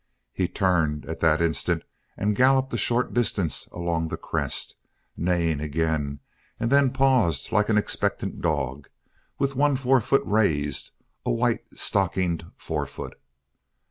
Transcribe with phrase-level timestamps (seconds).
[0.33, 1.83] He turned, at that instant,
[2.17, 4.75] and galloped a short distance along the crest,
[5.15, 6.21] neighing again,
[6.59, 8.89] and then paused like an expectant dog,
[9.37, 10.89] with one forefoot raised,
[11.23, 13.13] a white stockinged forefoot.